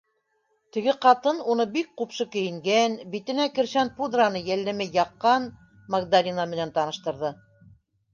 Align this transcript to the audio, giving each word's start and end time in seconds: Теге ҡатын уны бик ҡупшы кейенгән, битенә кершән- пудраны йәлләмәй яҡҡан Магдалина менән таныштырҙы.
Теге 0.75 0.93
ҡатын 1.01 1.41
уны 1.55 1.65
бик 1.73 1.91
ҡупшы 2.01 2.25
кейенгән, 2.35 2.95
битенә 3.15 3.45
кершән- 3.57 3.91
пудраны 3.99 4.41
йәлләмәй 4.47 4.89
яҡҡан 4.97 5.45
Магдалина 5.97 6.47
менән 6.55 6.73
таныштырҙы. 6.79 7.33